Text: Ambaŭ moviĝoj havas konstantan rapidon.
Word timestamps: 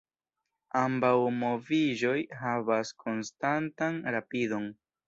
Ambaŭ 0.79 1.11
moviĝoj 1.43 2.17
havas 2.41 2.95
konstantan 3.05 4.07
rapidon. 4.19 4.73